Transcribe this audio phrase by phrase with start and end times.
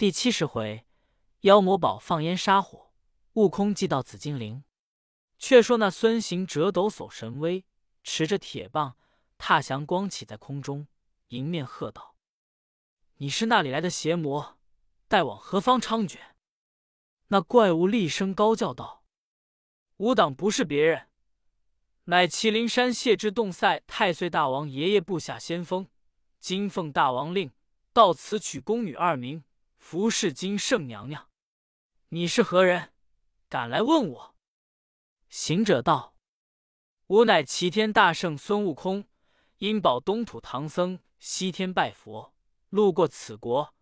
[0.00, 0.86] 第七十回，
[1.40, 2.94] 妖魔堡放烟杀火，
[3.34, 4.64] 悟空祭到紫金铃。
[5.38, 7.66] 却说那孙行者抖擞神威，
[8.02, 8.96] 持着铁棒，
[9.36, 10.86] 踏祥光起在空中，
[11.28, 12.16] 迎面喝道
[13.20, 14.58] ：“你是那里来的邪魔？
[15.06, 16.16] 待往何方猖獗？”
[17.28, 19.04] 那怪物厉声高叫道
[19.98, 21.08] ：“吾党不是别人，
[22.04, 25.86] 乃麒麟山谢之洞塞太岁大王爷爷部下先锋，
[26.38, 27.52] 金凤大王令
[27.92, 29.44] 到此取宫女二名，
[29.80, 31.28] 服侍金圣娘娘。
[32.10, 32.92] 你是何人？
[33.48, 34.36] 敢来问我？”
[35.28, 36.14] 行者道
[37.08, 39.08] ：“吾乃齐天大圣孙悟空，
[39.58, 42.32] 因保东土唐僧西天拜佛，
[42.68, 43.74] 路过此国，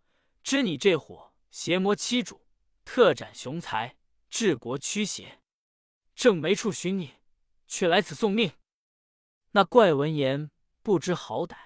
[0.42, 2.46] 知你这伙邪魔欺主，
[2.86, 3.96] 特斩雄才，
[4.30, 5.42] 治国驱邪，
[6.14, 7.16] 正没处寻你，
[7.66, 8.52] 却来此送命。”
[9.52, 10.50] 那怪闻言
[10.82, 11.56] 不知好歹，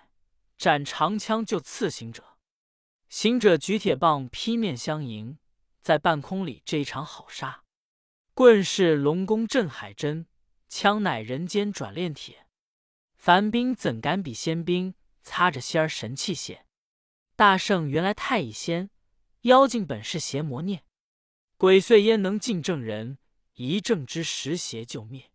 [0.56, 2.31] 斩长枪就刺行者。
[3.12, 5.36] 行者举铁棒劈面相迎，
[5.78, 7.64] 在半空里这一场好杀。
[8.32, 10.26] 棍是龙宫镇海针，
[10.70, 12.46] 枪乃人间转炼铁。
[13.14, 14.94] 凡兵怎敢比仙兵？
[15.22, 16.62] 擦着仙儿神器械。
[17.36, 18.88] 大圣原来太乙仙，
[19.42, 20.82] 妖精本是邪魔孽。
[21.58, 23.18] 鬼祟焉能尽正人？
[23.56, 25.30] 一正之时邪就灭。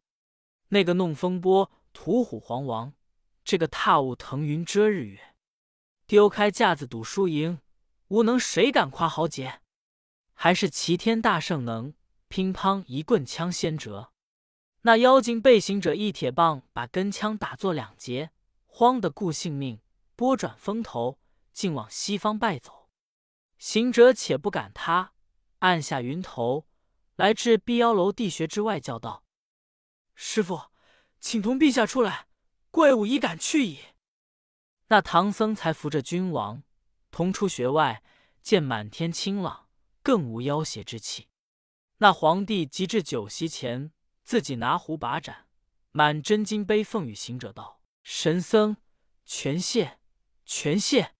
[0.70, 2.94] 那个弄风波屠虎皇王，
[3.44, 5.36] 这个踏雾腾云遮日月，
[6.08, 7.60] 丢开架子赌输赢，
[8.10, 9.62] 无能谁敢夸豪杰？
[10.34, 11.94] 还是齐天大圣能？
[12.30, 14.12] 乒乓一棍枪先折，
[14.82, 18.32] 那妖精被行者一铁棒把根枪打作两截，
[18.66, 19.82] 慌得顾性命，
[20.16, 21.20] 拨转风头，
[21.54, 22.90] 竟往西方败走。
[23.58, 25.14] 行者且不赶他，
[25.60, 26.68] 按下云头，
[27.16, 29.24] 来至碧妖楼地穴之外，叫道
[30.14, 30.64] ：“师傅，
[31.20, 32.28] 请同陛下出来，
[32.72, 33.80] 怪物已赶去矣。”
[34.90, 36.64] 那唐僧才扶着君王
[37.18, 38.04] 同出穴外，
[38.44, 39.70] 见满天清朗，
[40.04, 41.30] 更无妖邪之气。
[41.98, 45.48] 那皇帝即至酒席前，自己拿壶把盏，
[45.90, 48.78] 满真金杯奉与行者道：“神僧，
[49.26, 49.98] 全谢，
[50.46, 51.16] 全谢。”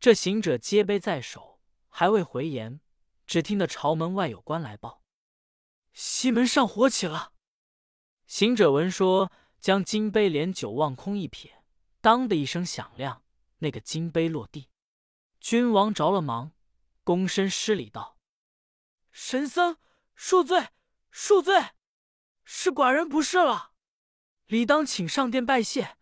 [0.00, 2.80] 这行者接杯在手，还未回言，
[3.26, 5.02] 只听得朝门外有官来报
[5.92, 7.34] ：“西门上火起了。”
[8.26, 9.30] 行者闻说，
[9.60, 11.62] 将金杯连酒望空一撇，
[12.00, 13.22] 当的一声响亮，
[13.58, 14.70] 那个金杯落地。
[15.42, 16.52] 君王着了忙，
[17.04, 18.16] 躬身施礼道。
[19.10, 19.76] 神僧
[20.16, 20.68] 恕罪，
[21.12, 21.70] 恕罪，
[22.44, 23.72] 是寡人不是了，
[24.46, 25.98] 理当请上殿拜谢。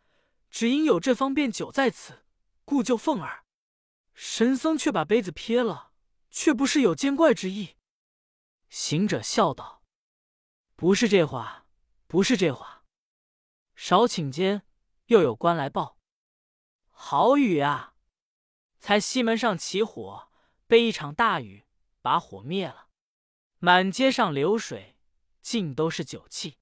[0.51, 2.27] 只因有这方便酒在此，
[2.67, 3.47] 故就奉耳。
[4.13, 5.93] 神僧却把杯子撇了，
[6.31, 7.77] 却不是有见怪之意。
[8.69, 9.83] 行者笑道
[10.77, 11.67] ：“不是这话，
[12.07, 12.85] 不是这话。
[13.75, 14.67] 少顷间，
[15.07, 15.97] 又有官来报：
[16.91, 17.95] 好雨啊！
[18.81, 20.29] 才西门上起火，
[20.67, 21.67] 被一场大雨
[22.03, 22.89] 把火灭了。”
[23.63, 24.97] 满街上流水，
[25.43, 26.57] 尽都是酒气。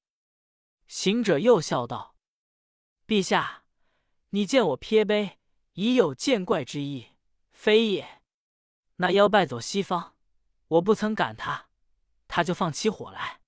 [0.89, 2.17] 行者又笑道
[3.07, 3.63] ：“陛下，
[4.31, 5.39] 你见我撇杯，
[5.75, 7.11] 已有见怪之意，
[7.53, 8.21] 非也？
[8.97, 10.17] 那妖败走西方，
[10.67, 11.69] 我不曾赶他，
[12.27, 13.41] 他就放起火来。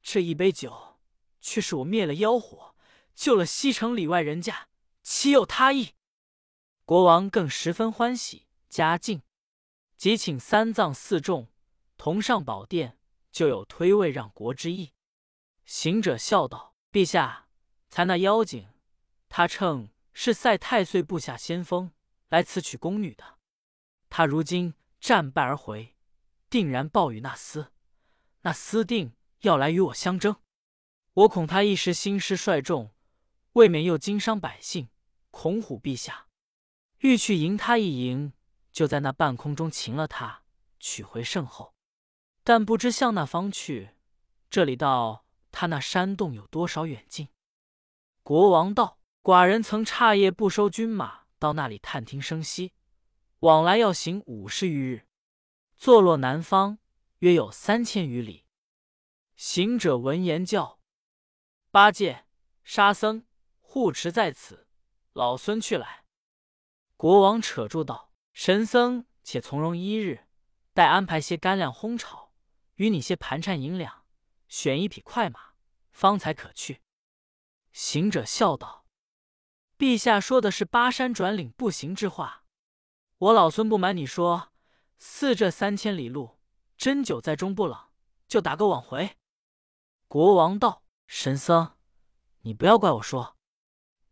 [0.00, 1.00] 这一杯酒，
[1.40, 2.76] 却是我灭了妖火，
[3.16, 4.68] 救了西城里外人家，
[5.02, 5.94] 岂有他意？”
[6.86, 9.20] 国王更十分欢喜，嘉靖
[9.96, 11.48] 即请三藏四众。
[11.96, 12.96] 同上宝殿，
[13.32, 14.92] 就有推位让国之意。
[15.64, 17.48] 行者笑道：“陛下，
[17.88, 18.68] 才那妖精，
[19.28, 21.90] 他称是赛太岁部下先锋，
[22.28, 23.38] 来此取宫女的。
[24.08, 25.96] 他如今战败而回，
[26.48, 27.70] 定然报与那厮。
[28.42, 30.36] 那厮定要来与我相争。
[31.14, 32.94] 我恐他一时兴师率众，
[33.54, 34.88] 未免又惊伤百姓，
[35.32, 36.25] 恐唬陛下。
[36.98, 38.32] 欲去迎他一迎，
[38.72, 40.42] 就在那半空中擒了他，
[40.78, 41.74] 取回圣后。”
[42.42, 43.90] 但不知向那方去，
[44.48, 47.28] 这里到他那山洞有多少远近？
[48.22, 52.72] 国王道：“寡人曾差夜不收军马到那里探听声息，
[53.40, 55.06] 往来要行五十余日，
[55.76, 56.78] 坐落南方，
[57.18, 58.44] 约有三千余里。”
[59.34, 60.78] 行者闻言叫
[61.72, 62.26] ：“八戒、
[62.62, 63.26] 沙僧
[63.60, 64.68] 护持在此，
[65.12, 66.04] 老孙去来。”
[66.96, 70.26] 国王扯住道：“神僧且从容一日，
[70.72, 72.32] 待安排些干粮烘炒。”
[72.76, 74.04] 与你些盘缠银两，
[74.48, 75.54] 选一匹快马，
[75.92, 76.82] 方才可去。
[77.72, 78.84] 行者笑道
[79.78, 82.44] ：“陛下说的是巴山转岭步行之话。
[83.16, 84.52] 我老孙不瞒你说，
[84.98, 86.38] 似这三千里路，
[86.76, 87.88] 针灸在中不冷，
[88.28, 89.16] 就打个往回。”
[90.06, 91.78] 国王道：“神僧，
[92.40, 93.38] 你不要怪我说，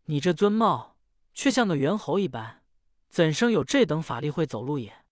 [0.05, 0.97] 你这尊貌
[1.35, 2.63] 却像个猿猴一般，
[3.15, 5.05] 怎生有这等法力会走路也？”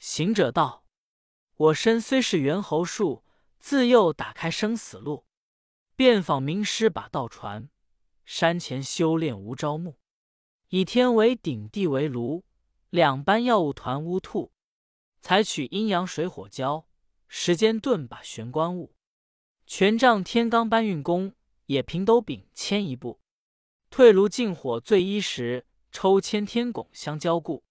[0.00, 0.84] 行者道
[1.54, 3.22] ：“我身虽是猿猴术，
[3.60, 5.24] 自幼打开生死路，
[5.94, 7.68] 遍访名师把道传。
[8.24, 10.00] 山前修炼无朝暮，
[10.70, 12.42] 以天为顶，地为炉，
[12.90, 14.50] 两般药物团乌兔。
[15.20, 16.88] 采取阴阳水火交，
[17.28, 18.96] 时间顿把玄关物。
[19.68, 21.32] 权杖天罡搬运功，
[21.66, 23.20] 也平斗柄牵一步。
[23.88, 25.64] 退炉进火最一时，
[25.94, 27.64] 抽签天拱相交固。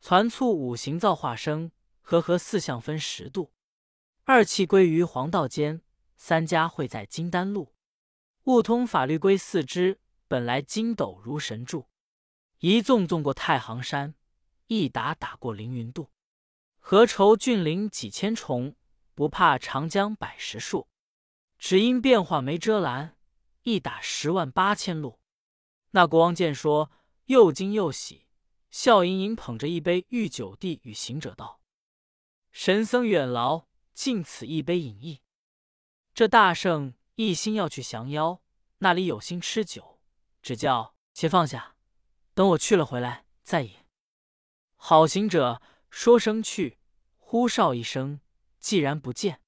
[0.00, 1.70] 攒促五行造化生，
[2.00, 3.52] 和合四象分十度。
[4.24, 5.80] 二气归于黄道间，
[6.16, 7.72] 三家会在金丹路。
[8.44, 11.88] 悟通法律归四肢，本来筋斗如神助。
[12.58, 14.16] 一纵纵过太行山，
[14.66, 16.10] 一打打过凌云渡。
[16.80, 18.74] 何愁峻岭几千重，
[19.14, 20.88] 不怕长江百十数。
[21.58, 23.16] 只因变化没遮拦，
[23.62, 25.20] 一打十万八千路。
[25.92, 26.90] 那国王见说，
[27.32, 28.26] 又惊又喜，
[28.70, 31.62] 笑盈盈捧着一杯御酒递，与行者道
[32.52, 35.22] ：“神僧远劳，敬此一杯饮意。
[36.12, 38.42] 这大圣一心要去降妖，
[38.80, 39.98] 那里有心吃酒？
[40.42, 41.74] 只叫且放下，
[42.34, 43.72] 等我去了回来再饮。”
[44.76, 46.78] 好行者说声去，
[47.16, 48.20] 呼哨一声，
[48.60, 49.40] 既然不见，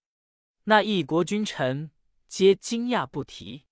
[0.65, 1.91] 那一国君臣。
[2.27, 3.67] 皆惊讶不提。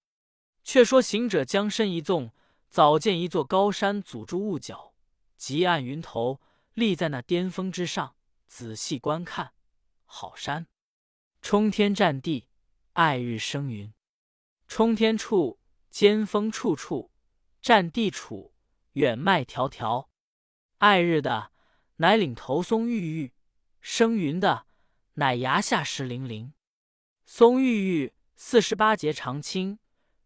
[0.63, 2.33] 却说行者将身一纵，
[2.73, 4.95] 早见一座高山阻住雾角，
[5.37, 6.41] 极暗云头
[6.73, 8.17] 立在那巅峰之上。
[8.47, 9.53] 仔细观看，
[10.07, 10.67] 好山，
[11.43, 12.49] 冲天占地，
[12.95, 13.93] 爱日生云。
[14.67, 15.61] 冲天处，
[15.91, 17.11] 尖峰处处；
[17.61, 18.55] 占地处，
[18.93, 20.09] 远迈迢迢。
[20.79, 21.53] 爱日的，
[21.97, 23.33] 乃岭头松郁郁；
[23.83, 24.65] 生云的，
[25.15, 26.55] 乃崖下石泠泠。
[27.27, 28.15] 松郁郁。
[28.35, 29.79] 四十八节长青，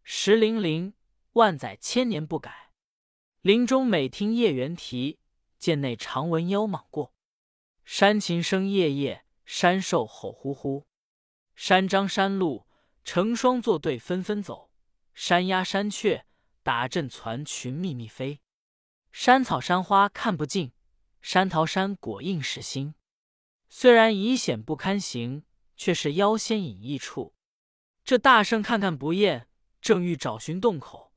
[0.04, 0.94] 石泠泠，
[1.36, 2.72] 万载千年不改。
[3.42, 5.18] 林中每听夜猿啼，
[5.58, 7.12] 涧内常闻妖蟒过。
[7.84, 10.86] 山禽声夜夜，山兽吼呼呼。
[11.54, 12.66] 山獐山鹿
[13.04, 14.70] 成双作对纷纷走，
[15.12, 16.24] 山鸦山雀
[16.62, 18.40] 打阵攒群密密飞。
[19.12, 20.72] 山草山花看不尽，
[21.20, 22.94] 山桃山果应是新。
[23.68, 25.44] 虽然疑险不堪行，
[25.76, 27.34] 却是妖仙隐逸处。
[28.02, 29.48] 这大圣看看不厌，
[29.82, 31.12] 正欲找寻洞口，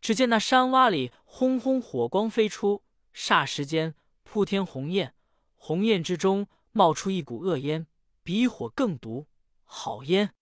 [0.00, 2.82] 只见那山洼里轰轰火光飞出，
[3.14, 5.14] 霎时间铺天红焰，
[5.54, 7.86] 红焰之中冒出一股恶烟，
[8.22, 9.26] 比火更毒，
[9.64, 10.34] 好烟！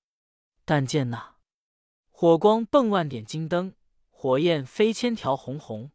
[0.64, 1.36] 但见那
[2.10, 3.74] 火光迸万点金灯，
[4.10, 5.90] 火焰飞千条红红。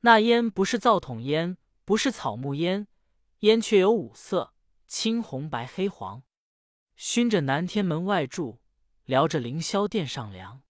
[0.00, 2.86] 那烟不是灶筒烟，不是草木烟，
[3.40, 4.52] 烟却有五色：
[4.86, 6.22] 青、红、白、黑、黄，
[6.94, 8.60] 熏着南天门外住。
[9.04, 10.62] 撩着凌霄殿上梁，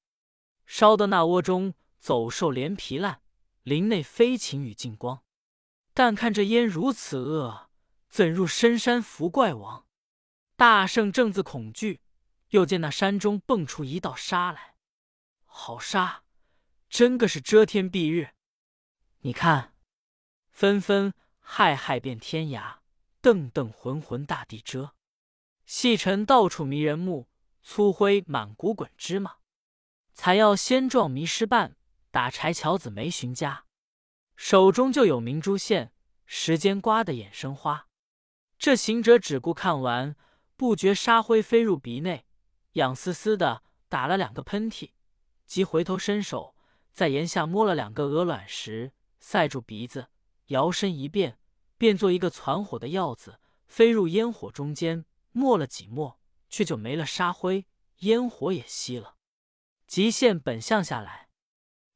[0.67, 1.75] 烧得那窝中
[2.05, 3.23] 走兽连皮烂，
[3.63, 5.23] 林内飞禽与尽光。
[5.95, 7.71] 但看这烟如此恶，
[8.11, 9.87] 怎入深山伏怪王？
[10.55, 12.03] 大圣正自恐惧，
[12.51, 14.75] 又见那山中蹦出一道沙来，
[15.47, 16.25] 好沙，
[16.91, 18.35] 真个是遮天蔽日。
[19.21, 19.73] 你看，
[20.51, 22.81] 纷纷害害遍天涯，
[23.23, 24.95] 瞪瞪浑浑大地遮，
[25.65, 27.31] 细尘到处迷人目。
[27.63, 29.37] 粗灰满谷滚芝麻，
[30.13, 31.79] 采药先状迷失半，
[32.15, 33.65] 打柴樵子没寻家。
[34.37, 35.93] 手中就有明珠线，
[36.27, 37.89] 时间刮得眼生花。
[38.57, 40.15] 这行者只顾看完，
[40.55, 42.25] 不觉沙灰飞入鼻内，
[42.75, 44.93] 痒丝丝的，打了两个喷嚏，
[45.45, 46.55] 即回头伸手
[46.93, 50.07] 在檐下摸了两个鹅卵石，塞住鼻子，
[50.47, 51.41] 摇身一变，
[51.77, 56.21] 变做一个攒火的药子，飞入烟火中间，没了几墨。
[56.49, 57.67] 却就没了沙灰，
[58.03, 59.17] 烟火也熄了。
[59.89, 61.29] 极现本相下来，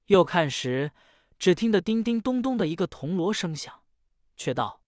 [0.08, 0.92] 又看时，
[1.38, 3.82] 只听得叮叮咚咚的一个铜锣声响，
[4.36, 4.82] 却道：“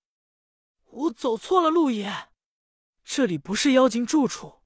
[0.84, 2.30] 我走错了路也，
[3.04, 4.62] 这里不是妖精住处。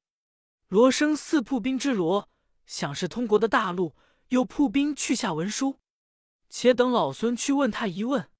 [0.69, 2.31] 锣声似铺兵之锣，
[2.67, 3.97] 想是通国的大路，
[4.29, 5.81] 有铺兵去下文书。
[6.49, 8.31] 且等老孙去问他一问。”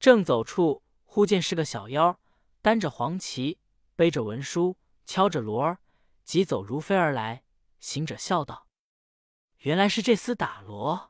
[0.00, 2.18] 正走处，忽见是个小妖，
[2.62, 3.58] 担着黄旗，
[3.94, 4.78] 背着文书。
[5.04, 5.78] 敲着锣儿，
[6.22, 7.44] 急走如飞而来。
[7.80, 8.66] 行者笑道
[9.60, 11.07] ：“原来是这厮打锣，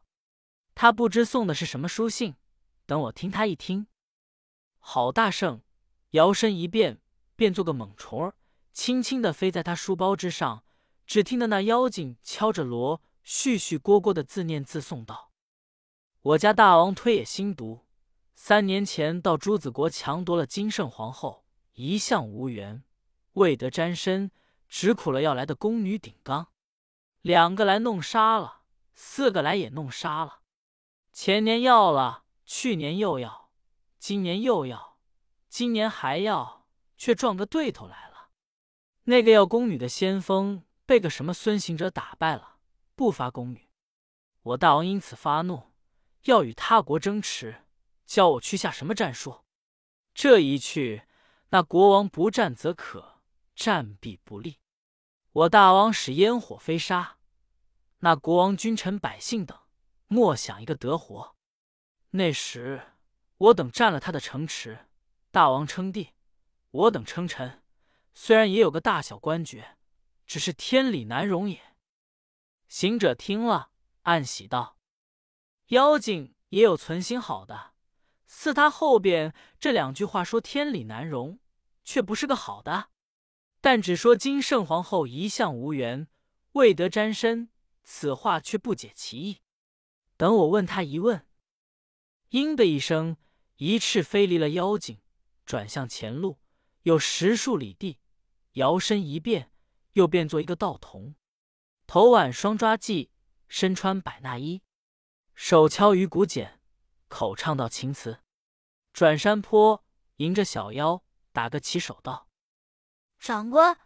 [0.80, 2.36] 他不知送的是什么书信，
[2.86, 3.88] 等我听他一听。”
[4.78, 5.62] 好大圣
[6.10, 7.00] 摇身一变，
[7.34, 8.36] 变做个猛虫儿，
[8.72, 10.62] 轻轻的飞在他书包之上。
[11.04, 15.32] 只听得那妖精敲着锣，絮絮聒聒的自念自诵道
[16.22, 17.84] ：“我家大王推也心毒，
[18.36, 22.84] 三年前到朱子国强夺了金圣皇后，一向无缘。”
[23.34, 24.30] 未得沾身，
[24.68, 26.52] 只苦了要来的宫女顶缸，
[27.22, 28.60] 两个来弄杀了，
[28.94, 30.37] 四个来也弄杀了。
[31.20, 33.50] 前年要了，去年又要，
[33.98, 35.00] 今年又要，
[35.48, 38.28] 今年还要，却撞个对头来了。
[39.02, 42.58] 那个要宫女的先锋被个什么孙行者打败了，
[42.94, 43.68] 不发宫女。
[44.42, 45.72] 我大王因此发怒，
[46.26, 47.64] 要与他国争持，
[48.06, 49.40] 教我去下什么战术？
[50.14, 51.02] 这一去，
[51.48, 53.22] 那国王不战则可，
[53.56, 54.60] 战必不利。
[55.32, 57.16] 我大王使烟火飞沙，
[57.98, 59.58] 那国王君臣百姓等
[60.08, 61.36] 莫想一个得活。
[62.10, 62.94] 那时
[63.36, 64.86] 我等占了他的城池，
[65.30, 66.14] 大王称帝，
[66.70, 67.62] 我等称臣，
[68.14, 69.76] 虽然也有个大小官爵，
[70.26, 71.76] 只是天理难容也。
[72.66, 73.70] 行者听了，
[74.02, 74.78] 暗喜道
[75.68, 77.74] ：“妖精也有存心好的，
[78.26, 81.38] 似他后边这两句话说天理难容，
[81.84, 82.90] 却不是个好的。”
[83.60, 86.08] 但只说今圣皇后一向无缘，
[86.52, 87.50] 未得沾身，
[87.82, 89.40] 此话却不解其意。
[90.18, 91.26] 等我问他一问。
[92.30, 93.16] 鹰的一声，
[93.56, 95.00] 一翅飞离了妖精，
[95.46, 96.38] 转向前路，
[96.82, 98.00] 有十数里地，
[98.54, 99.52] 摇身一变，
[99.92, 101.14] 又变作一个道童，
[101.86, 103.08] 头挽双抓髻，
[103.46, 104.60] 身穿百衲衣，
[105.34, 106.60] 手敲鱼骨简，
[107.06, 108.18] 口唱道情词，
[108.92, 109.84] 转山坡，
[110.16, 112.28] 迎着小妖，打个起手道。
[113.20, 113.78] 长官，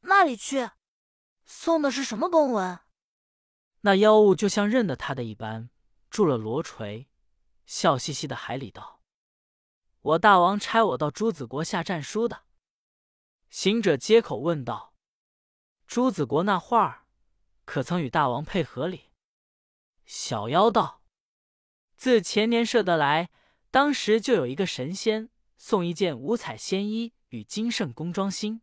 [0.00, 0.70] 那里去？
[1.44, 2.80] 送的是什么公文？
[3.82, 5.68] 那妖物就像认得他的一般，
[6.14, 7.08] 住了罗锤，
[7.66, 9.00] 笑嘻嘻的海里道
[10.00, 12.44] ：“我大王差我到朱子国下战书的。”
[13.50, 14.94] 行者接口问道
[15.88, 17.06] ：“朱子国那画儿，
[17.64, 19.10] 可曾与大王配合里？”
[20.06, 21.02] 小妖道
[21.98, 23.30] ：“自前年射得来，
[23.72, 28.62] 当时就有一个神仙送一件五彩仙衣与金圣宫装新。”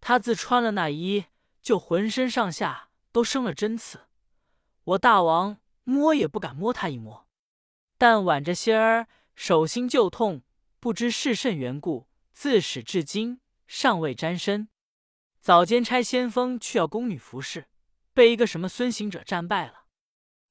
[0.00, 1.26] 他自穿了那衣，
[1.60, 4.06] 就浑身上下都生了针刺。
[4.84, 5.60] 我大王
[5.90, 7.26] 摸也不敢摸他一摸，
[7.98, 10.42] 但挽着仙儿，手心就痛，
[10.78, 14.68] 不知是甚缘故，自始至今尚未沾身。
[15.40, 17.68] 早间差先锋去要宫女服侍，
[18.12, 19.86] 被一个什么孙行者战败了。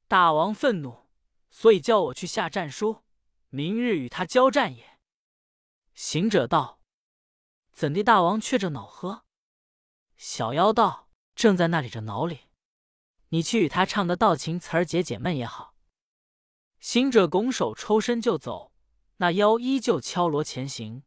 [0.09, 1.07] 大王愤怒，
[1.49, 3.03] 所以叫我去下战书，
[3.49, 4.99] 明日与他交战也。
[5.93, 6.81] 行者道
[7.71, 9.23] ：“怎地大王却着恼喝？”
[10.17, 12.48] 小妖道：“正在那里着脑里，
[13.29, 15.75] 你去与他唱的道情词儿解解闷也好。”
[16.79, 18.71] 行者拱手抽身就走，
[19.17, 21.03] 那妖依旧敲锣前行。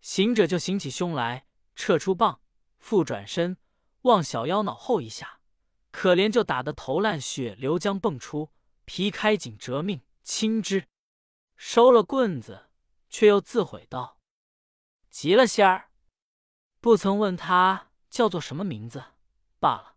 [0.00, 2.40] 行者就行起凶来，撤出棒，
[2.78, 3.56] 复转身
[4.02, 5.40] 望小妖脑后一下，
[5.90, 8.50] 可怜就打得头烂血流浆迸出，
[8.84, 10.86] 皮开颈折命轻之。
[11.56, 12.70] 收了棍子，
[13.08, 14.18] 却又自悔道
[15.10, 15.90] ：“急了仙儿，
[16.80, 19.02] 不曾问他。”叫做什么名字
[19.58, 19.93] 罢了，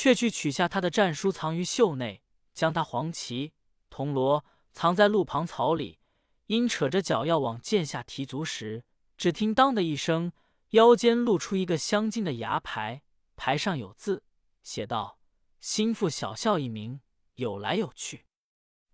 [0.00, 2.22] 却去取下他的战书，藏于袖内，
[2.54, 3.52] 将他黄旗
[3.90, 5.98] 铜锣藏在路旁草里。
[6.46, 8.84] 因扯着脚要往剑下提足时，
[9.16, 10.30] 只听当的一声，
[10.68, 13.02] 腰间露出一个镶金的牙牌，
[13.34, 14.22] 牌上有字，
[14.62, 15.18] 写道
[15.58, 17.00] ：“心腹小校一名，
[17.34, 18.24] 有来有去，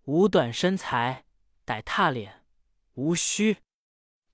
[0.05, 1.27] 无短身材，
[1.67, 2.47] 歹踏脸，
[2.95, 3.57] 无须，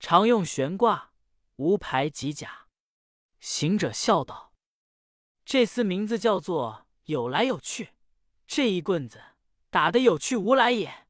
[0.00, 1.12] 常用悬挂，
[1.56, 2.68] 无牌及甲。”
[3.38, 4.51] 行者笑道
[5.44, 7.90] ：“这厮名字叫做有来有去，
[8.46, 9.20] 这一棍子
[9.70, 11.06] 打得有去无来也。”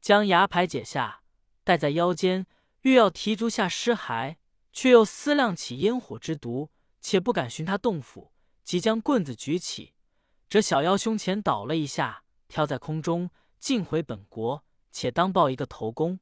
[0.00, 1.22] 将牙牌解下，
[1.62, 2.46] 戴在腰间，
[2.82, 4.36] 欲要提足下尸骸，
[4.72, 6.70] 却又思量起烟火之毒，
[7.00, 8.32] 且不敢寻他洞府，
[8.64, 9.94] 即将棍子举起，
[10.48, 16.20] 这小妖胸前倒了一下，飘在空中，尽回本国，且当报一个头功。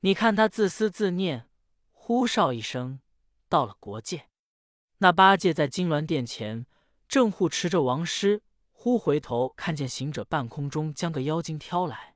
[0.00, 1.48] 你看他自私自念，
[1.90, 3.00] 呼哨一声，
[3.48, 4.31] 到了国界。
[5.02, 6.64] 那八戒在金銮殿前
[7.08, 12.14] 正护持着王师，忽回头看见行者半空中将个妖精挑来，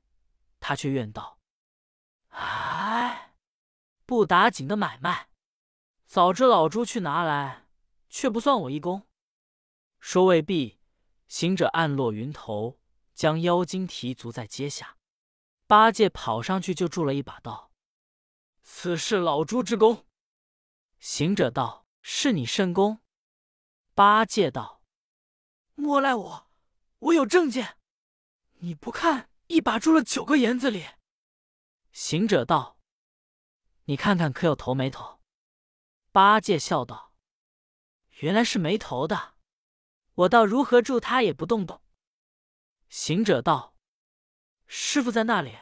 [0.61, 1.37] 他却怨道
[2.31, 3.33] ：“哎，
[4.05, 5.27] 不打紧的买卖，
[6.05, 7.65] 早知老猪去拿来，
[8.09, 9.05] 却不算我一功。”
[9.99, 10.79] 说未毕，
[11.27, 12.79] 行者暗落云头，
[13.13, 14.95] 将妖精提足在阶下。
[15.67, 17.69] 八戒跑上去就住了一把，道
[18.63, 20.05] ：“此事老猪之功。”
[20.99, 21.86] 行者道。
[22.09, 23.01] 是你甚功？
[23.93, 24.81] 八戒道
[25.75, 26.49] ：“莫赖我，
[26.99, 27.77] 我有证件。
[28.59, 30.87] 你不看，一把住了九个言子里。”
[31.91, 32.79] 行者道
[33.83, 35.19] ：“你看看，可有头没头？”
[36.13, 37.13] 八戒笑道
[38.23, 39.35] ：“原来是没头的，
[40.13, 41.83] 我倒如何住他也不动动。”
[42.87, 43.75] 行者道
[44.65, 45.57] ：“师傅在那里？”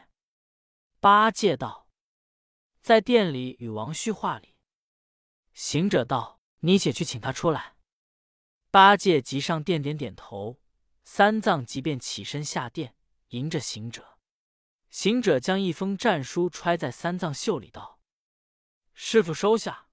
[1.02, 1.90] 八戒道
[2.82, 4.54] ：“在店里与王须话里。”
[5.52, 6.35] 行者道。
[6.66, 7.76] 你且去请他出来。
[8.72, 10.60] 八戒急上殿，点点头。
[11.04, 12.96] 三藏即便起身下殿，
[13.28, 14.18] 迎着行者。
[14.90, 18.00] 行者将一封战书揣在三藏袖里，道
[18.94, 19.90] ：“师傅收下，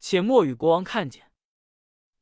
[0.00, 1.30] 且莫与国王看见。”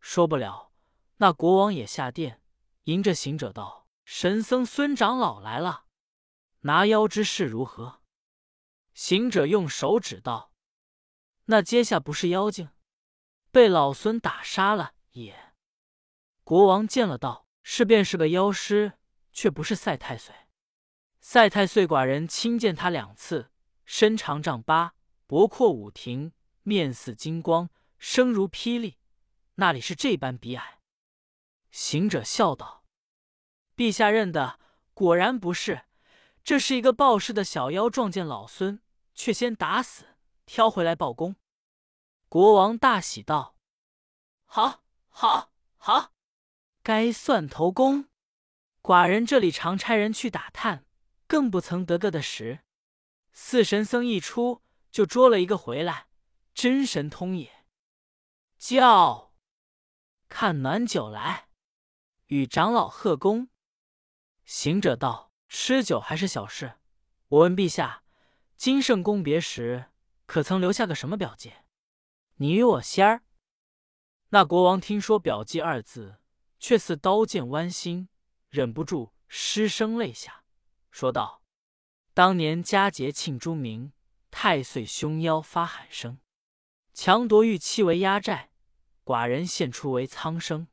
[0.00, 0.73] 说不了，
[1.18, 2.42] 那国王也下殿，
[2.85, 5.85] 迎着行者道：“神僧孙长老来了，
[6.62, 8.02] 拿妖之事如何？”
[8.94, 10.52] 行者用手指道
[11.47, 12.68] ：“那阶下不是妖精，
[13.52, 15.54] 被老孙打杀了也。”
[16.42, 18.94] 国王见了道：“是便是个妖师，
[19.32, 20.35] 却不是赛太岁。
[21.21, 23.52] 赛太岁寡人亲见他两次，
[23.85, 24.94] 身长丈八，
[25.28, 26.32] 脖阔五庭，
[26.64, 28.99] 面似金光，声如霹雳。”
[29.56, 30.80] 那里是这般比矮？
[31.71, 32.85] 行者笑道
[33.76, 34.59] ：“陛下认的
[34.94, 35.82] 果然不是，
[36.42, 38.80] 这是一个报事的小妖，撞见老孙，
[39.14, 41.37] 却先打死，挑回来报功。”
[42.33, 43.59] 国王大喜道
[44.49, 46.15] ：“好，好，好，
[46.83, 48.09] 该算头功。
[48.81, 50.87] 寡人这里常差人去打探，
[51.27, 52.61] 更不曾得个的时。
[53.33, 56.07] 四神僧一出，就捉了一个回来，
[56.55, 57.67] 真神通也。
[58.57, 59.35] 叫。”
[60.31, 61.51] 看暖酒来，
[62.29, 63.51] 与长老贺功。
[64.47, 66.79] 行者道：“吃酒还是小事。
[67.29, 68.05] 我问陛下，
[68.57, 69.91] 金圣公别时
[70.25, 71.53] 可曾留下个什么表记？
[72.43, 73.23] 你与我仙儿。”
[74.31, 76.17] 那国王听说“表记”二字，
[76.59, 78.09] 却似刀剑剜心，
[78.49, 80.45] 忍不住失声泪下，
[80.91, 81.43] 说道
[82.13, 83.93] ：“当年佳节庆朱明，
[84.31, 86.19] 太岁凶妖发喊声，
[86.93, 88.51] 强夺玉器为压寨。”
[89.05, 90.69] 寡人献出为苍生，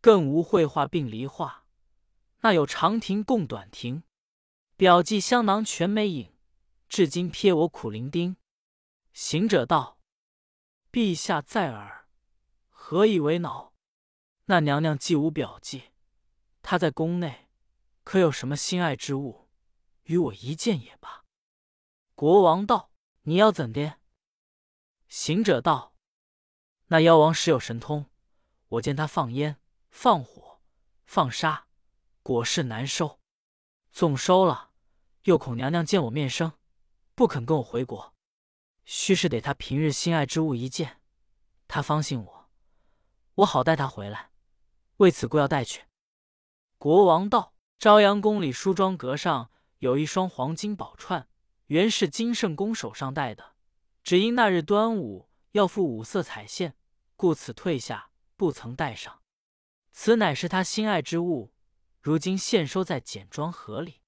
[0.00, 1.66] 更无绘画并离画，
[2.40, 4.02] 那有长亭共短亭，
[4.76, 6.34] 表记香囊全没影，
[6.88, 8.36] 至今撇我苦伶仃。
[9.12, 9.98] 行者道
[10.92, 12.08] ：“陛下在耳，
[12.68, 13.72] 何以为恼？
[14.46, 15.92] 那娘娘既无表记，
[16.62, 17.48] 她在宫内
[18.02, 19.48] 可有什么心爱之物？
[20.04, 21.24] 与我一见也罢。”
[22.16, 22.90] 国王道
[23.22, 24.00] ：“你要怎的？”
[25.06, 25.94] 行者道。
[26.86, 28.06] 那妖王实有神通，
[28.66, 30.60] 我见他放烟、放火、
[31.06, 31.68] 放沙，
[32.24, 33.20] 果是难收。
[33.92, 34.72] 纵收了，
[35.22, 36.52] 又恐娘娘见我面生，
[37.14, 38.12] 不肯跟我回国。
[38.84, 41.00] 须是得他平日心爱之物一件，
[41.68, 42.50] 他方信我，
[43.36, 44.30] 我好带他回来。
[44.96, 45.84] 为此故要带去。
[46.76, 51.28] 国王道：朝阳宫里梳妆阁上有一双黄金宝串，
[51.66, 53.54] 原是金圣公手上戴的，
[54.02, 56.76] 只因那日端午要赴五色彩线。
[57.16, 59.20] 故此退下，不曾带上。
[59.90, 61.52] 此乃是他心爱之物，
[62.00, 64.00] 如今现收在简装盒里。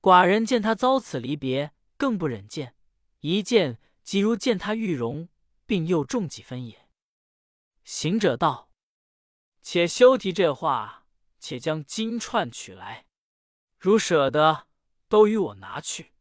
[0.00, 2.74] 寡人见他遭此离别，更不忍见，
[3.20, 5.28] 一见即如见他玉容，
[5.66, 6.88] 并又重几分也。
[7.84, 8.70] 行者道
[9.60, 11.06] ：“且休提这话，
[11.38, 13.04] 且将金串取来。
[13.76, 14.66] 如舍得，
[15.08, 16.12] 都与我拿去；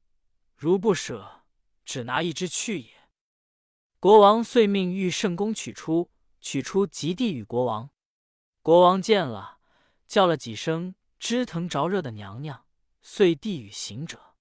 [0.57, 1.45] 如不舍，
[1.85, 3.09] 只拿一只去也。”
[4.01, 6.11] 国王遂命玉圣公取出。
[6.41, 7.89] 取出即递与国王，
[8.61, 9.59] 国王见了，
[10.05, 12.65] 叫了几声枝藤着热的娘娘，
[13.01, 14.35] 遂递与行者。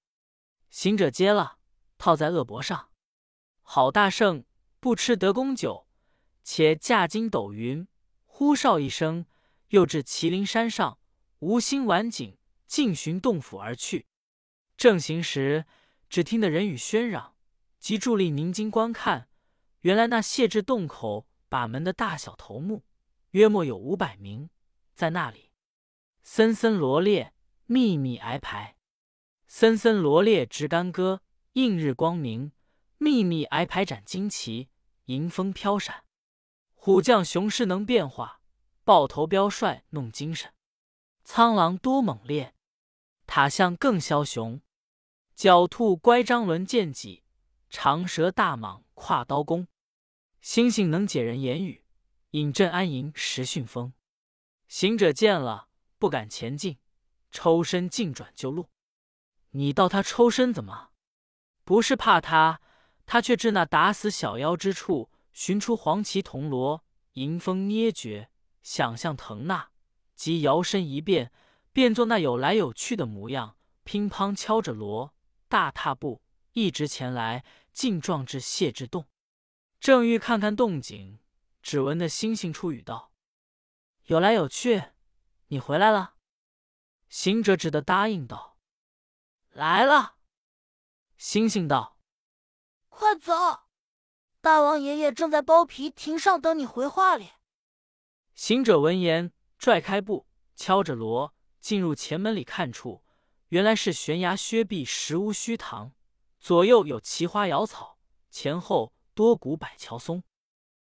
[0.69, 1.59] 行者接了，
[1.97, 2.91] 套在额脖上。
[3.69, 4.45] 好大圣，
[4.79, 5.87] 不吃得公酒，
[6.41, 7.85] 且驾筋斗云，
[8.23, 9.25] 呼哨一声，
[9.67, 10.99] 又至麒麟山上，
[11.39, 14.07] 无心晚景，径寻洞府而去。
[14.77, 15.65] 正行时，
[16.07, 17.35] 只听得人语喧嚷，
[17.77, 19.27] 即伫立凝睛观看，
[19.81, 21.27] 原来那谢至洞口。
[21.49, 22.85] 把门的大小头目，
[23.31, 24.49] 约莫有五百名，
[24.93, 25.51] 在那里
[26.21, 27.33] 森森罗列，
[27.65, 28.75] 密密挨排；
[29.45, 31.21] 森森罗列执干戈，
[31.53, 32.51] 映日光明；
[32.97, 34.69] 密密挨排展旌旗，
[35.05, 36.03] 迎风飘闪。
[36.73, 38.41] 虎将雄狮能变化，
[38.83, 40.53] 豹头彪帅弄精神。
[41.23, 42.55] 苍狼多猛烈，
[43.25, 44.61] 塔象更枭雄。
[45.35, 47.23] 狡兔乖张轮剑戟，
[47.69, 49.67] 长蛇大蟒跨刀弓。
[50.41, 51.83] 星星能解人言语，
[52.31, 53.93] 引阵安营识训风。
[54.67, 55.67] 行者见了，
[55.99, 56.79] 不敢前进，
[57.31, 58.69] 抽身径转就路。
[59.51, 60.89] 你道他抽身怎么？
[61.63, 62.61] 不是怕他，
[63.07, 68.29] 他却至那打死小妖之处，寻出黄旗铜锣，迎风捏诀，
[68.61, 69.69] 想象腾那，
[70.13, 71.31] 即摇身一变，
[71.71, 75.15] 变作那有来有去的模样，乒乓敲着锣，
[75.47, 79.05] 大踏步，一直前来，竟撞至谢之洞。
[79.79, 81.19] 正欲看看动静，
[81.61, 83.13] 只闻得星星出语道
[84.07, 84.83] ：“有来有去，
[85.47, 86.15] 你回来了。”
[87.07, 88.57] 行者只得答应道
[89.53, 90.15] ：“来了。”
[91.17, 91.96] 星星道
[92.99, 93.33] ：“快走，
[94.41, 97.29] 大王爷爷正在包皮亭上等你回话哩。”
[98.33, 103.03] 行者闻言，拽开步，敲着锣，进入前门里看处，
[103.49, 105.91] 原来是悬崖削壁石屋虚堂，
[106.39, 107.99] 左右有奇花瑶草，
[108.31, 108.93] 前后。
[109.13, 110.21] 多古百乔松，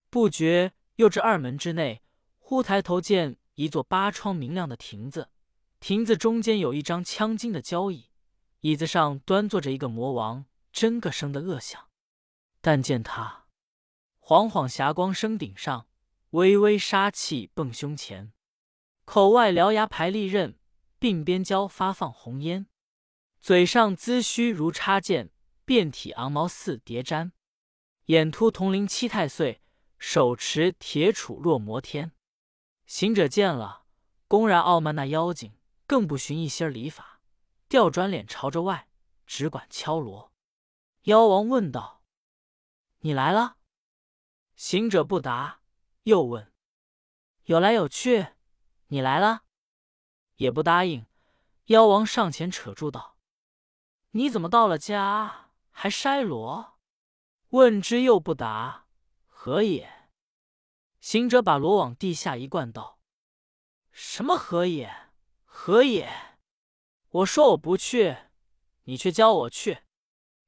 [0.09, 2.03] 不觉又至二门之内，
[2.38, 5.29] 忽抬头见一座八窗明亮的亭子，
[5.81, 8.09] 亭子中间有一张镶金的交椅，
[8.61, 11.91] 椅子上端坐着一个魔王，真个生的恶相。
[12.62, 13.46] 但见他
[14.18, 15.88] 晃晃霞光升顶上，
[16.31, 18.33] 微微杀气蹦胸前，
[19.05, 20.59] 口外獠牙排利刃，
[21.01, 22.68] 鬓边焦发放红烟，
[23.40, 25.31] 嘴上髭须如插剑，
[25.64, 27.33] 遍体昂毛似叠毡，
[28.07, 29.61] 眼突铜铃七太岁，
[29.98, 32.12] 手持铁杵若摩天。
[32.87, 33.87] 行者见了，
[34.29, 35.53] 公然傲慢那妖精，
[35.88, 37.20] 更不寻一些礼法，
[37.68, 38.88] 调转脸朝着外，
[39.27, 40.33] 只管敲锣。
[41.03, 42.02] 妖王问道
[43.03, 43.59] ：“你来了？”
[44.57, 45.61] 行者不答，
[46.03, 46.53] 又问
[47.45, 48.29] ：“有来有去，
[48.88, 49.45] 你来了？”
[50.37, 51.07] 也不答应。
[51.67, 53.17] 妖王上前扯住道
[54.12, 56.81] ：“你怎么到了家还筛罗？”
[57.51, 58.87] 问之又不答，
[59.27, 60.09] 何也？
[61.01, 62.99] 行者把罗往地下一灌，道
[63.93, 65.11] ：“什么何也？
[65.45, 66.38] 何也？
[67.11, 68.17] 我说我不去，
[68.85, 69.83] 你却教我去。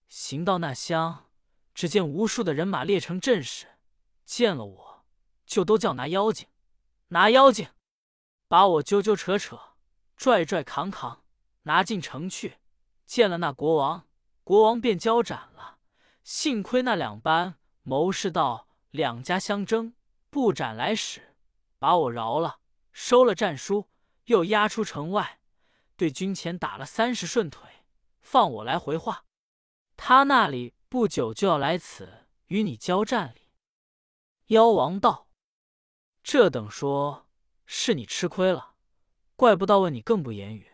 [0.09, 1.23] 行到那乡，
[1.74, 3.66] 只见无数的人马列成阵势，
[4.24, 5.04] 见了我
[5.44, 6.48] 就都叫拿妖精，
[7.08, 7.68] 拿妖精，
[8.48, 9.58] 把我揪揪扯扯，
[10.16, 11.24] 拽拽扛扛，
[11.62, 12.58] 拿进城去。
[13.04, 14.06] 见了那国王，
[14.42, 15.78] 国王便交斩了。
[16.22, 19.94] 幸亏那两班谋士道两家相争。”
[20.34, 21.37] 不斩来使，
[21.78, 22.58] 把我饶了，
[22.90, 23.88] 收了战书，
[24.24, 25.38] 又押出城外，
[25.96, 27.84] 对军前打了三十顺腿，
[28.20, 29.26] 放我来回话。
[29.96, 33.51] 他那里不久就要来此与你交战哩。
[34.47, 35.29] 妖王道
[36.23, 37.29] ：“这等说，
[37.66, 38.77] 是你吃亏了，
[39.37, 40.73] 怪不到问你更不言语。”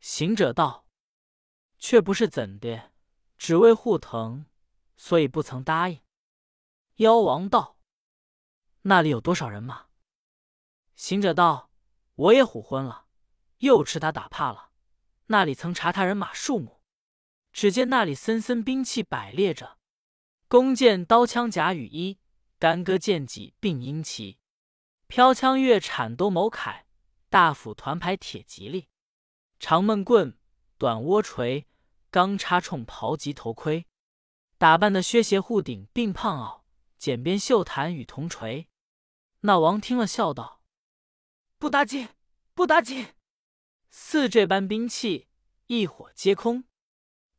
[0.00, 0.86] 行者道
[1.78, 2.92] ：“却不是怎的，
[3.38, 4.46] 只为护疼，
[4.96, 6.00] 所以不曾答应。”
[6.96, 7.78] 妖王道。
[8.82, 9.86] 那里有多少人马？
[10.96, 11.70] 行者道
[12.14, 13.06] ：“我也唬昏了，
[13.58, 14.72] 又吃他打怕了。
[15.26, 16.81] 那里曾查他人马数目？
[17.52, 19.78] 只见那里森森兵器摆列着，
[20.48, 22.18] 弓箭、刀枪、甲羽衣，
[22.58, 24.38] 干戈剑戟并缨旗，
[25.06, 26.84] 飘枪、月铲、兜谋铠，
[27.28, 28.88] 大斧、团牌、铁吉利，
[29.60, 30.38] 长闷棍、
[30.78, 31.66] 短窝锤，
[32.10, 33.86] 钢叉、冲袍、及头盔，
[34.56, 36.62] 打扮的靴鞋、护顶并胖袄，
[36.98, 38.68] 剪边袖毯与铜锤。”
[39.44, 40.62] 那王听了，笑道
[41.58, 42.08] ：“不打紧，
[42.54, 43.08] 不打紧。
[43.90, 45.28] 似这般兵器，
[45.66, 46.64] 一火皆空。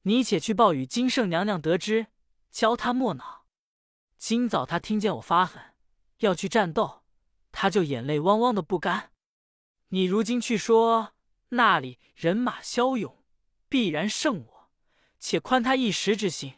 [0.04, 2.08] 你且去报与金圣娘娘得知，
[2.52, 3.46] 教他莫恼。
[4.18, 5.76] 今早他听见我发狠，
[6.20, 7.04] 要去战斗，
[7.52, 9.12] 他就眼泪汪汪的不甘。
[9.90, 11.14] 你如今去说，
[11.50, 13.24] 那里人马骁勇，
[13.70, 14.72] 必然胜我，
[15.20, 16.56] 且宽他一时之心。”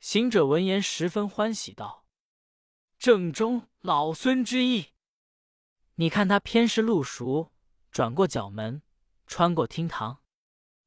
[0.00, 2.06] 行者闻言，十分欢喜道。
[2.98, 4.86] 正中老孙之意。
[5.96, 7.52] 你看他偏是路熟，
[7.92, 8.82] 转过角门，
[9.26, 10.22] 穿过厅堂，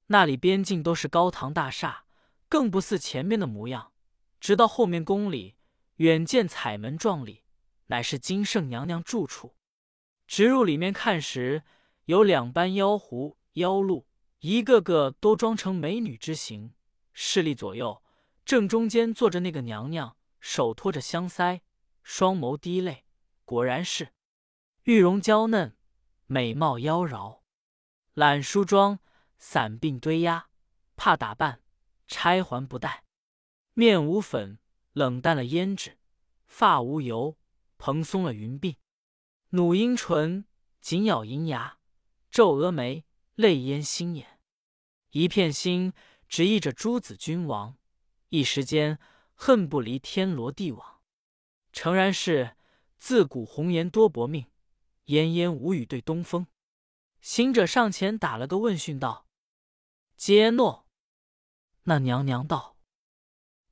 [0.07, 2.05] 那里边境都是高堂大厦，
[2.49, 3.91] 更不似前面的模样。
[4.39, 5.55] 直到后面宫里，
[5.95, 7.43] 远见彩门壮丽，
[7.87, 9.55] 乃是金圣娘娘住处。
[10.27, 11.63] 直入里面看时，
[12.05, 14.07] 有两班妖狐妖鹿，
[14.39, 16.73] 一个个都装成美女之形。
[17.13, 18.03] 势力左右，
[18.43, 21.61] 正中间坐着那个娘娘，手托着香腮。
[22.01, 23.05] 双眸滴泪，
[23.45, 24.09] 果然是
[24.83, 25.77] 玉容娇嫩，
[26.25, 27.39] 美貌妖娆。
[28.13, 28.99] 懒梳妆，
[29.37, 30.49] 散鬓堆压，
[30.95, 31.61] 怕打扮，
[32.07, 33.03] 钗环不戴。
[33.73, 34.59] 面无粉，
[34.93, 35.97] 冷淡了胭脂；
[36.47, 37.37] 发无油，
[37.77, 38.77] 蓬松了云鬓。
[39.49, 40.45] 努樱唇，
[40.81, 41.79] 紧咬银牙，
[42.29, 44.39] 皱蛾眉，泪淹心眼。
[45.11, 45.93] 一片心
[46.27, 47.77] 直忆着诸子君王，
[48.29, 48.99] 一时间
[49.35, 51.01] 恨不离天罗地网。
[51.71, 52.55] 诚然是
[52.97, 54.47] 自古红颜多薄命，
[55.05, 56.47] 烟烟无语对东风。
[57.23, 59.25] 行者上前打了个问讯道
[60.17, 60.85] ：“接诺。”
[61.83, 62.75] 那娘娘道：“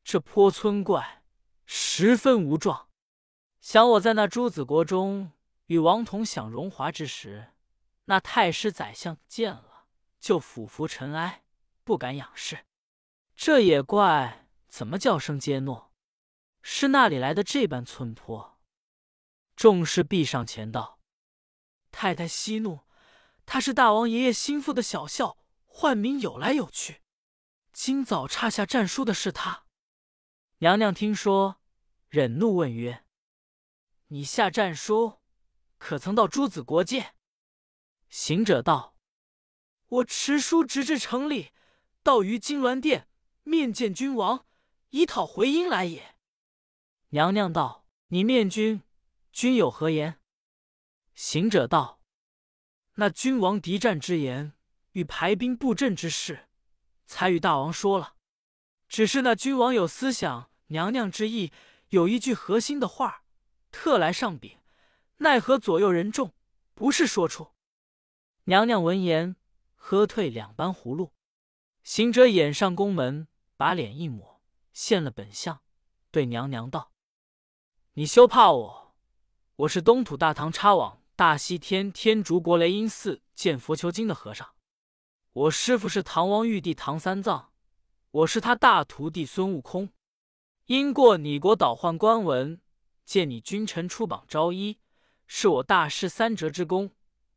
[0.06, 1.22] 这坡村怪
[1.66, 2.88] 十分无状，
[3.60, 5.34] 想我在那诸子国中
[5.66, 7.52] 与王同享荣华之时，
[8.06, 9.88] 那太师宰相见了
[10.18, 11.44] 就俯伏尘埃，
[11.84, 12.66] 不敢仰视。
[13.36, 15.92] 这野怪怎么叫声接诺？”
[16.64, 18.58] 是那里来的这般村坡？
[19.58, 21.00] 众士必上前道
[21.92, 22.80] ：“太太息怒，
[23.46, 27.02] 他是大王爷爷心腹的小校，唤名有来有去。
[27.74, 29.66] 今早差下战书的是他。”
[30.60, 31.62] 娘娘听说，
[32.10, 33.06] 忍怒问曰
[34.08, 35.20] ：“你下战书，
[35.78, 37.14] 可曾到诸子国界？”
[38.10, 38.96] 行者道
[39.88, 41.52] ：“我持书直至城里，
[42.04, 43.08] 到于金銮殿
[43.44, 44.46] 面见君王，
[44.90, 46.16] 以讨回音来也。”
[47.10, 48.84] 娘娘道：“你面君，
[49.32, 50.20] 君有何言？”
[51.16, 52.01] 行者道
[52.96, 54.54] ：“那君王敌战之言，
[54.92, 56.48] 与排兵布阵之事，
[57.06, 58.16] 才与大王说了。
[58.88, 61.52] 只是那君王有思想娘娘之意，
[61.90, 63.24] 有一句核心的话，
[63.72, 64.60] 特来上禀，
[65.18, 66.34] 奈何左右人众，
[66.74, 67.52] 不是说出。”
[68.46, 69.36] 娘娘闻言，
[69.76, 71.14] 喝退两班葫芦。
[71.84, 74.42] 行者掩上宫门，把脸一抹，
[74.74, 75.62] 现了本相，
[76.12, 76.92] 对娘娘道
[77.94, 78.96] ：“你休怕我，
[79.56, 84.56] 我是东土大唐插往大西天天竺国雷音寺见佛求经的和尚。
[85.34, 87.52] 我师傅是唐王玉帝唐三藏，
[88.10, 89.90] 我是他大徒弟孙悟空。
[90.66, 92.60] 因过你国倒换官文，
[93.06, 94.80] 见你君臣出榜招医，
[95.28, 96.90] 是我大师三折之功，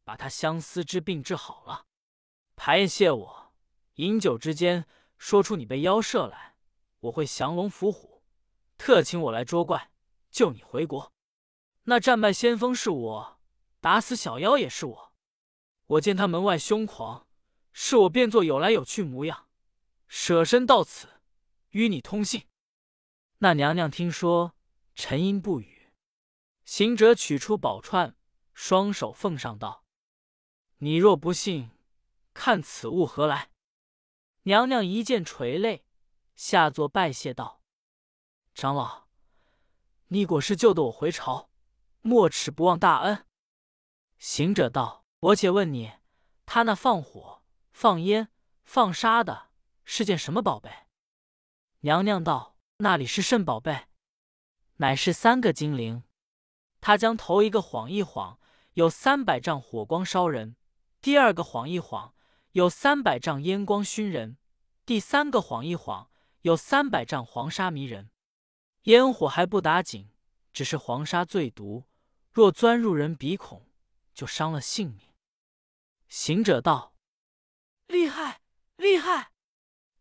[0.02, 1.84] 把他相思之病治好了。
[2.56, 3.52] 排宴谢我。”
[3.96, 4.86] 饮酒之间，
[5.18, 6.54] 说出你被妖射来，
[7.00, 8.22] 我会降龙伏虎，
[8.78, 9.90] 特请我来捉怪，
[10.30, 11.12] 救你回国。
[11.82, 13.33] 那战败先锋是我，
[13.84, 15.12] 打死小妖也是我。
[15.88, 17.28] 我见他门外凶狂，
[17.70, 19.46] 是我变作有来有去模样，
[20.08, 21.20] 舍身到此，
[21.68, 22.46] 与你通信。
[23.40, 24.54] 那娘娘听说，
[24.94, 25.92] 沉吟不语。
[26.64, 28.16] 行者取出宝串，
[28.54, 29.84] 双手奉上道
[30.80, 31.68] ：“你若不信，
[32.32, 33.50] 看此物何来？”
[34.44, 35.84] 娘娘一见垂泪，
[36.34, 37.60] 下座拜谢道
[38.56, 39.08] ：“长老，
[40.08, 41.50] 你果是救得我回朝，
[42.00, 43.26] 莫齿不忘大恩。”
[44.24, 45.92] 行者道：“我且问你，
[46.46, 48.30] 他那放火、放烟、
[48.64, 49.50] 放沙的
[49.84, 50.70] 是件什么宝贝？”
[51.80, 53.84] 娘娘道：“那里是甚宝贝？
[54.76, 56.04] 乃是三个精灵。
[56.80, 58.40] 他将头一个晃一晃，
[58.72, 60.54] 有三百丈火光烧人；
[61.02, 62.14] 第二个晃一晃。”
[62.52, 64.38] 有三百丈烟光熏人，
[64.86, 66.08] 第三个晃一晃，
[66.42, 68.10] 有三百丈黄沙迷人。
[68.84, 70.08] 烟火还不打紧，
[70.52, 71.84] 只是黄沙最毒，
[72.30, 73.66] 若钻入人鼻孔，
[74.14, 75.08] 就伤了性命。
[76.08, 76.94] 行者道
[77.88, 78.40] ：“厉害，
[78.76, 79.32] 厉害！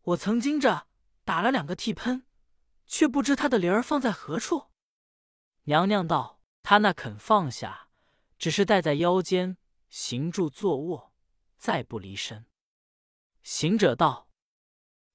[0.02, 0.88] 我曾经着
[1.23, 2.26] 打了两个替喷，
[2.86, 4.69] 却不知他的灵儿放在何处。”
[5.65, 7.89] 娘娘道：“他那肯放下，
[8.38, 9.58] 只是带在腰间，
[9.89, 11.13] 行住坐卧。”
[11.58, 12.45] 再不离身。
[13.41, 14.28] 行者道：“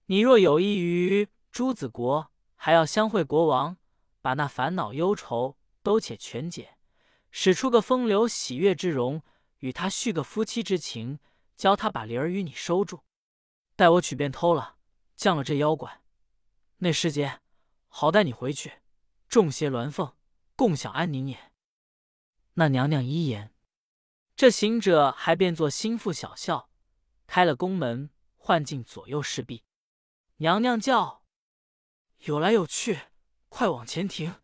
[0.07, 3.77] 你若有意于朱子国，还要相会国王，
[4.23, 6.78] 把那烦恼忧愁都且全解，
[7.41, 9.23] 使出个风流喜悦之容，
[9.59, 11.21] 与他续个夫妻之情，
[11.57, 13.05] 教他把灵儿与你收住。
[13.77, 14.75] 待我取便偷了，
[15.15, 16.03] 降了这妖怪，
[16.79, 17.39] 那师姐
[17.87, 18.81] 好带你回去，
[19.29, 20.17] 众邪鸾凤
[20.57, 21.53] 共享安宁也。”
[22.55, 23.55] 那娘娘一言。
[24.35, 26.69] 这行者还变作心腹小校，
[27.29, 29.63] 开了宫门，唤进左右侍婢。
[30.39, 31.23] 娘娘叫
[32.27, 33.03] ：“有来有去，
[33.49, 34.35] 快往前庭，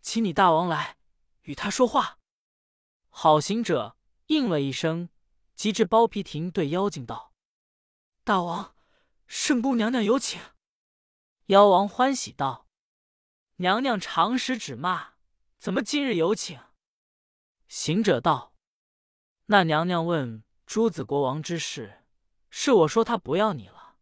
[0.00, 0.96] 请你大王来
[1.42, 2.15] 与他说话。”
[3.18, 5.08] 好行者应了一声，
[5.54, 7.32] 即至包皮亭，对妖精道
[8.24, 8.74] ：“大王，
[9.26, 10.38] 圣宫娘娘有请。”
[11.46, 12.68] 妖王欢喜道
[13.56, 15.14] ：“娘娘常时只骂，
[15.56, 16.60] 怎么今日有请？”
[17.68, 18.52] 行者道。
[19.46, 22.04] 那娘娘问朱子国王之事，
[22.50, 23.96] 是我说他不要你了，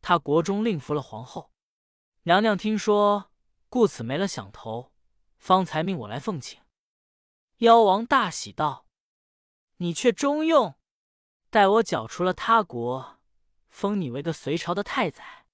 [0.00, 1.50] 他国中另服了皇后。
[2.22, 3.32] 娘娘听说，
[3.68, 4.92] 故此没了响头，
[5.38, 6.60] 方才命我来奉请。
[7.60, 8.86] 妖王大喜道
[9.76, 10.78] ：“你却中用，
[11.50, 13.18] 待我剿除了他国，
[13.68, 15.44] 封你为个隋朝的太宰。”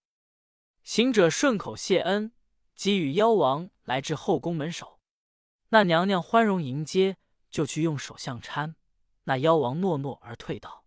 [0.84, 2.32] 行者顺口谢恩，
[2.76, 5.00] 即与妖王来至后宫门首。
[5.70, 7.16] 那娘娘欢容迎接，
[7.50, 8.76] 就去用手相搀。
[9.24, 10.84] 那妖王诺诺而退道：“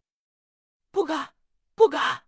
[0.89, 1.33] 不敢，
[1.75, 2.27] 不敢！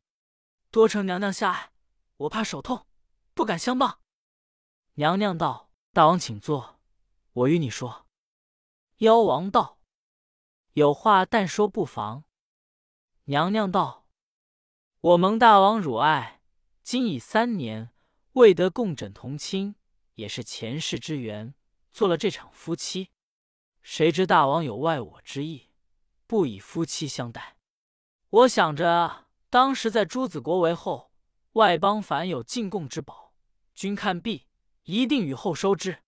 [0.69, 1.71] 多承娘娘下爱，
[2.17, 2.85] 我怕手痛，
[3.33, 4.01] 不敢相帮。”
[4.95, 6.81] 娘娘道：“大王请坐，
[7.31, 8.07] 我与你说。”
[9.01, 9.79] 妖王道
[10.73, 12.23] ：“有话但说不妨。”
[13.25, 14.05] 娘娘道
[15.01, 16.43] ：“我蒙大王汝爱，
[16.83, 17.89] 今已三年
[18.33, 19.73] 未得共枕同寝，
[20.13, 21.55] 也是前世之缘，
[21.91, 23.09] 做了这场夫妻。
[23.81, 25.69] 谁知大王有外我之意。”
[26.27, 27.57] 不以夫妻相待，
[28.29, 31.11] 我想着当时在朱子国为后，
[31.53, 33.33] 外邦凡有进贡之宝，
[33.73, 34.47] 君看毕，
[34.83, 36.03] 一定与后收之。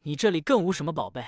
[0.00, 1.24] 你这里更无什么宝贝，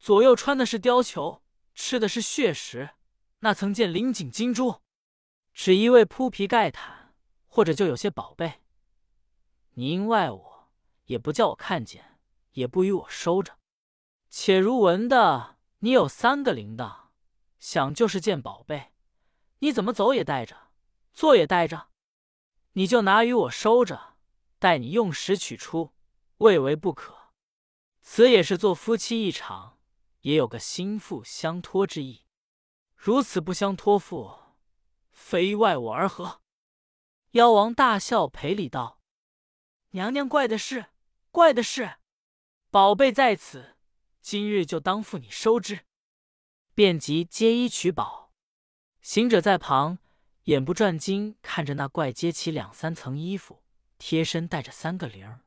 [0.00, 1.42] 左右穿的是貂裘，
[1.74, 2.92] 吃的是血食，
[3.40, 4.80] 那曾见灵锦金珠，
[5.52, 7.14] 只一味铺皮盖毯，
[7.46, 8.62] 或者就有些宝贝。
[9.74, 10.70] 你因外我，
[11.04, 12.18] 也不叫我看见，
[12.52, 13.58] 也不与我收着。
[14.30, 17.10] 且如闻的，你有三个铃铛。
[17.58, 18.94] 想就是件宝贝，
[19.58, 20.70] 你怎么走也带着，
[21.12, 21.88] 坐也带着，
[22.72, 24.14] 你就拿与我收着，
[24.58, 25.92] 待你用时取出，
[26.38, 27.34] 未为不可。
[28.00, 29.78] 此也是做夫妻一场，
[30.22, 32.26] 也有个心腹相托之意。
[32.94, 34.38] 如此不相托付，
[35.10, 36.42] 非外我而何？
[37.32, 39.00] 妖王大笑，赔礼道
[39.92, 40.86] ：“娘娘怪的是，
[41.30, 41.96] 怪的是，
[42.70, 43.76] 宝贝在此，
[44.20, 45.86] 今日就当付你收之。”
[46.74, 48.32] 便即接衣取宝。
[49.00, 49.98] 行者在旁
[50.44, 53.62] 眼不转睛看着那怪接起两三层衣服，
[53.96, 55.40] 贴身带着三个铃儿。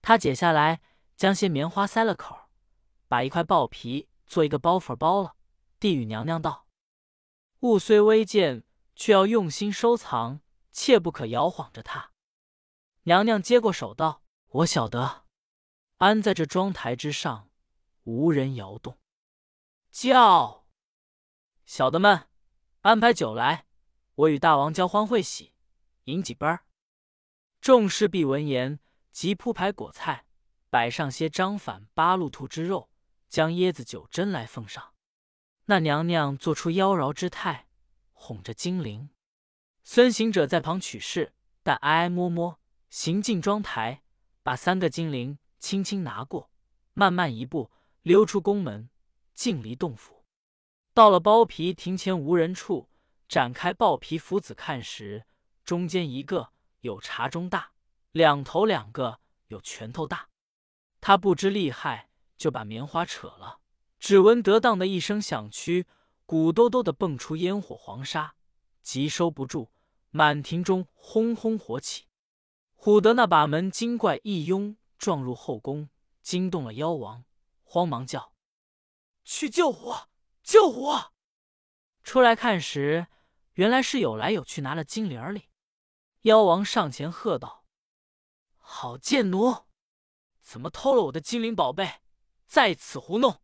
[0.00, 0.80] 他解下来，
[1.16, 2.41] 将些棉花塞了口，
[3.12, 5.36] 把一块豹皮做一个包袱包了，
[5.78, 6.66] 递与娘娘道
[7.60, 8.64] ：“物虽微贱，
[8.96, 10.40] 却要用心收藏。”
[10.72, 12.12] 切不可摇晃着它。
[13.02, 15.26] 娘娘接过手道：“我晓得，
[15.98, 17.50] 安在这妆台之上，
[18.04, 18.98] 无人摇动。”
[19.92, 20.64] 叫
[21.66, 22.30] 小的们
[22.80, 23.66] 安排酒来，
[24.14, 25.52] 我与大王交欢会喜，
[26.04, 26.46] 饮几杯。
[27.60, 30.24] 众侍婢闻言，即铺排果菜，
[30.70, 32.88] 摆上些张反八路兔之肉，
[33.32, 34.92] 将椰子酒斟来奉上。
[35.64, 37.66] 那娘娘做出妖娆之态，
[38.12, 39.08] 哄着精灵。
[39.82, 44.02] 孙行者在旁取势，但挨挨摸摸，行进妆台，
[44.42, 46.50] 把三个精灵轻轻拿过，
[46.92, 47.70] 慢慢一步
[48.02, 48.90] 溜出宫门，
[49.32, 50.26] 进离洞府。
[50.92, 52.90] 到了包皮亭前无人处，
[53.26, 55.24] 展开豹皮斧子看时，
[55.64, 57.72] 中间一个有茶盅大，
[58.10, 60.28] 两头两个有拳头大。
[61.00, 62.10] 他不知厉害，
[62.42, 63.60] 就把棉花扯了，
[64.00, 65.86] 只闻得当的一声响区，
[66.26, 68.34] 鼓兜兜的蹦出烟火黄沙。
[68.82, 69.70] 急收不住，
[70.10, 72.08] 满庭中轰轰火起。
[72.76, 75.88] 唬得那把门精怪一拥撞入后宫，
[76.20, 77.24] 惊动了妖王，
[77.62, 78.34] 慌忙叫
[79.22, 80.08] ：“去救火！
[80.42, 81.12] 救火！”
[82.02, 83.06] 出来看时，
[83.52, 85.48] 原来是有来有去拿了金铃里。
[86.22, 87.64] 妖王上前喝道
[88.58, 89.66] ：“好贱奴，
[90.40, 92.01] 怎么偷了我的金铃宝贝，
[92.52, 93.40] 在此胡弄？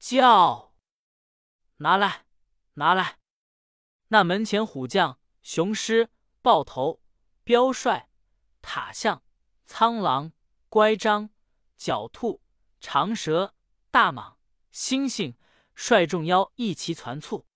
[0.00, 0.74] 叫
[1.76, 2.26] 拿来，
[2.74, 3.20] 拿来！”
[4.10, 6.10] 那门前虎将、雄狮、
[6.42, 7.00] 豹头、
[7.44, 8.10] 彪帅、
[8.60, 9.22] 塔象、
[9.66, 10.32] 苍狼、
[10.68, 11.30] 乖张、
[11.78, 12.42] 狡兔、
[12.80, 13.54] 长蛇、
[13.92, 14.34] 大蟒、
[14.72, 15.36] 猩猩，
[15.76, 17.46] 率众妖一齐攒簇。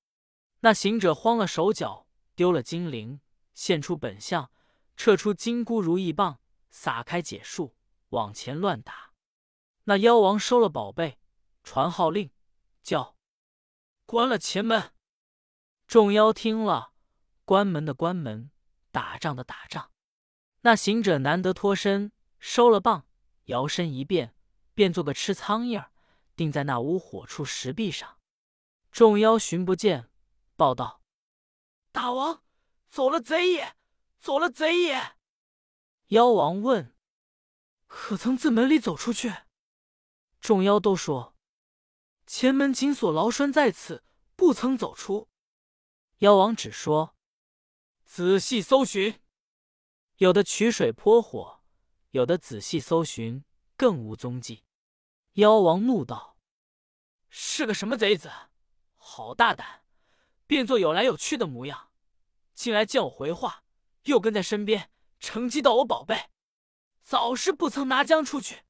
[0.60, 3.20] 那行者慌了手脚，丢了金铃，
[3.52, 4.48] 现出本相，
[4.96, 6.38] 撤出金箍如意棒，
[6.70, 7.74] 撒开解数，
[8.10, 9.11] 往前乱打。
[9.84, 11.18] 那妖王收了宝贝，
[11.64, 12.30] 传号令，
[12.82, 13.16] 叫
[14.06, 14.92] 关了前门。
[15.88, 16.92] 众妖听了，
[17.44, 18.52] 关门的关门，
[18.92, 19.90] 打仗的打仗。
[20.60, 23.08] 那行者难得脱身，收了棒，
[23.46, 24.36] 摇身一变，
[24.72, 25.90] 变做个吃苍蝇儿，
[26.36, 28.18] 定在那屋火处石壁上。
[28.92, 30.08] 众妖寻不见，
[30.54, 31.02] 报道
[31.90, 32.44] ：“大王
[32.88, 33.74] 走了贼也，
[34.20, 35.16] 走了贼也。”
[36.08, 36.94] 妖王问
[37.88, 39.34] ：“可曾自门里走出去？”
[40.42, 41.36] 众妖都说
[42.26, 44.02] ：“前门紧锁牢栓在此，
[44.34, 45.28] 不曾走出。”
[46.18, 47.14] 妖王只说
[48.04, 49.20] ：“仔细搜寻，
[50.16, 51.62] 有的取水泼火，
[52.10, 53.44] 有的仔细搜寻，
[53.76, 54.64] 更无踪迹。”
[55.34, 56.36] 妖王怒道
[57.30, 58.28] ：“是个什么贼子？
[58.96, 59.84] 好大胆，
[60.48, 61.92] 变作有来有去的模样，
[62.52, 63.62] 进来见我回话，
[64.06, 66.30] 又跟在身边，乘机盗我宝贝。
[67.00, 68.64] 早是不曾拿将出去，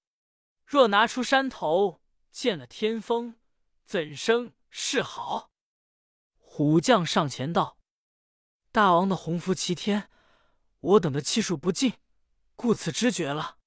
[0.73, 3.37] 若拿出山头，见了天风，
[3.85, 5.51] 怎生是好？”
[6.41, 7.77] 虎将上前道
[8.73, 10.09] ：“大王的洪福齐天，
[10.81, 11.93] 我等的气数不尽，
[12.57, 13.59] 故此知觉了。”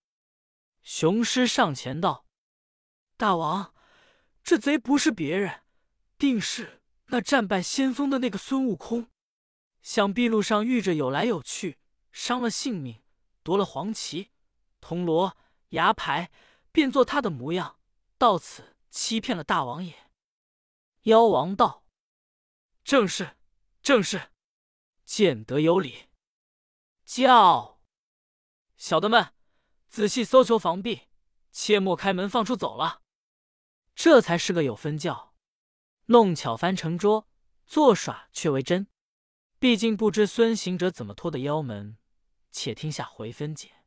[0.81, 2.25] 雄狮上前道
[3.17, 3.75] ：“大王，
[4.43, 5.61] 这贼不是别人，
[6.17, 9.11] 定是那战败先锋的那个孙悟空。
[9.83, 11.77] 想必路上遇着有来有去，
[12.11, 13.03] 伤了性命，
[13.43, 14.31] 夺了黄旗、
[14.81, 15.37] 铜锣、
[15.69, 16.31] 牙牌，
[16.75, 17.79] 变作他的模样，
[18.17, 20.11] 到此欺骗了大王也。”
[21.03, 21.85] 妖王道。
[22.83, 23.37] 正是，
[23.81, 24.33] 正是，
[25.05, 26.09] 见得有理。
[27.05, 27.79] 叫
[28.75, 29.33] 小的们
[29.87, 31.03] 仔细搜求防壁，
[31.53, 33.03] 切莫开门放出走了。
[33.95, 35.33] 这才是个有分教，
[36.07, 37.29] 弄巧翻成拙，
[37.65, 38.87] 作耍却为真。
[39.59, 41.97] 毕竟不知孙行者怎么脱的妖门，
[42.51, 43.84] 且听下回分解。